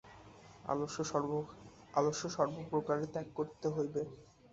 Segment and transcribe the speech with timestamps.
[1.93, 4.01] আলস্য সর্বপ্রকারে ত্যাগ করিতে হইবে।